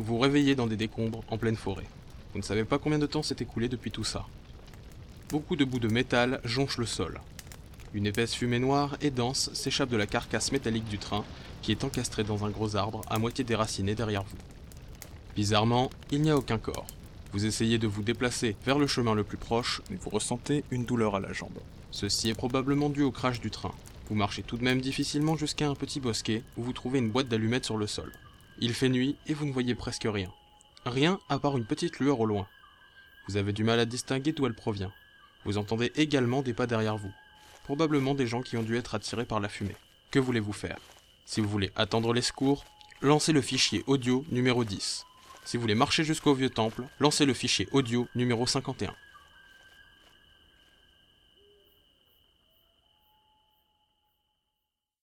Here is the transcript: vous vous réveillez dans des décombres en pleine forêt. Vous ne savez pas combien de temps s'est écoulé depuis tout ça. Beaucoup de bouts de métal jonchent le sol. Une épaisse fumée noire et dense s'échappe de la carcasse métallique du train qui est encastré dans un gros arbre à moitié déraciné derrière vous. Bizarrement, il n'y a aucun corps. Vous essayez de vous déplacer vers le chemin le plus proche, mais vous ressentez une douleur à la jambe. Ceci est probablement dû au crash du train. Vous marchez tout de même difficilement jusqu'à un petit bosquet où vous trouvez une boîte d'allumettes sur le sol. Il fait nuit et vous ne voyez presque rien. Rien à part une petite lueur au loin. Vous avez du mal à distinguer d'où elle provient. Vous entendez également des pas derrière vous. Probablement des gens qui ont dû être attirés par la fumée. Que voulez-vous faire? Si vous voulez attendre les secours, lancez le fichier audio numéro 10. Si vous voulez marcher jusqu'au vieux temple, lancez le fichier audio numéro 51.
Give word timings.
vous 0.00 0.14
vous 0.14 0.18
réveillez 0.18 0.54
dans 0.54 0.66
des 0.66 0.78
décombres 0.78 1.22
en 1.28 1.36
pleine 1.36 1.56
forêt. 1.56 1.86
Vous 2.32 2.38
ne 2.38 2.44
savez 2.44 2.64
pas 2.64 2.78
combien 2.78 2.98
de 2.98 3.06
temps 3.06 3.22
s'est 3.22 3.36
écoulé 3.40 3.68
depuis 3.68 3.90
tout 3.90 4.04
ça. 4.04 4.24
Beaucoup 5.28 5.56
de 5.56 5.64
bouts 5.64 5.78
de 5.78 5.88
métal 5.88 6.40
jonchent 6.42 6.78
le 6.78 6.86
sol. 6.86 7.20
Une 7.92 8.06
épaisse 8.06 8.34
fumée 8.34 8.60
noire 8.60 8.96
et 9.02 9.10
dense 9.10 9.52
s'échappe 9.52 9.90
de 9.90 9.98
la 9.98 10.06
carcasse 10.06 10.52
métallique 10.52 10.88
du 10.88 10.96
train 10.96 11.22
qui 11.60 11.70
est 11.70 11.84
encastré 11.84 12.24
dans 12.24 12.46
un 12.46 12.50
gros 12.50 12.76
arbre 12.76 13.02
à 13.10 13.18
moitié 13.18 13.44
déraciné 13.44 13.94
derrière 13.94 14.22
vous. 14.22 14.38
Bizarrement, 15.36 15.90
il 16.10 16.22
n'y 16.22 16.30
a 16.30 16.36
aucun 16.36 16.58
corps. 16.58 16.86
Vous 17.32 17.44
essayez 17.44 17.76
de 17.76 17.86
vous 17.86 18.02
déplacer 18.02 18.56
vers 18.64 18.78
le 18.78 18.86
chemin 18.86 19.14
le 19.14 19.22
plus 19.22 19.36
proche, 19.36 19.82
mais 19.90 19.98
vous 20.00 20.10
ressentez 20.10 20.64
une 20.70 20.86
douleur 20.86 21.14
à 21.14 21.20
la 21.20 21.34
jambe. 21.34 21.58
Ceci 21.90 22.30
est 22.30 22.34
probablement 22.34 22.88
dû 22.88 23.02
au 23.02 23.10
crash 23.10 23.40
du 23.40 23.50
train. 23.50 23.74
Vous 24.08 24.14
marchez 24.14 24.42
tout 24.42 24.56
de 24.56 24.64
même 24.64 24.80
difficilement 24.80 25.36
jusqu'à 25.36 25.68
un 25.68 25.74
petit 25.74 26.00
bosquet 26.00 26.42
où 26.56 26.62
vous 26.62 26.72
trouvez 26.72 27.00
une 27.00 27.10
boîte 27.10 27.28
d'allumettes 27.28 27.66
sur 27.66 27.76
le 27.76 27.86
sol. 27.86 28.10
Il 28.62 28.74
fait 28.74 28.90
nuit 28.90 29.16
et 29.26 29.32
vous 29.32 29.46
ne 29.46 29.52
voyez 29.52 29.74
presque 29.74 30.06
rien. 30.06 30.30
Rien 30.84 31.18
à 31.30 31.38
part 31.38 31.56
une 31.56 31.64
petite 31.64 31.98
lueur 31.98 32.20
au 32.20 32.26
loin. 32.26 32.46
Vous 33.26 33.38
avez 33.38 33.52
du 33.54 33.64
mal 33.64 33.80
à 33.80 33.86
distinguer 33.86 34.32
d'où 34.32 34.46
elle 34.46 34.54
provient. 34.54 34.92
Vous 35.44 35.56
entendez 35.56 35.92
également 35.96 36.42
des 36.42 36.52
pas 36.52 36.66
derrière 36.66 36.98
vous. 36.98 37.12
Probablement 37.64 38.14
des 38.14 38.26
gens 38.26 38.42
qui 38.42 38.58
ont 38.58 38.62
dû 38.62 38.76
être 38.76 38.94
attirés 38.94 39.24
par 39.24 39.40
la 39.40 39.48
fumée. 39.48 39.76
Que 40.10 40.18
voulez-vous 40.18 40.52
faire? 40.52 40.78
Si 41.24 41.40
vous 41.40 41.48
voulez 41.48 41.72
attendre 41.74 42.12
les 42.12 42.22
secours, 42.22 42.64
lancez 43.00 43.32
le 43.32 43.40
fichier 43.40 43.82
audio 43.86 44.24
numéro 44.30 44.64
10. 44.64 45.06
Si 45.44 45.56
vous 45.56 45.62
voulez 45.62 45.74
marcher 45.74 46.04
jusqu'au 46.04 46.34
vieux 46.34 46.50
temple, 46.50 46.84
lancez 46.98 47.24
le 47.24 47.34
fichier 47.34 47.66
audio 47.72 48.08
numéro 48.14 48.46
51. 48.46 48.94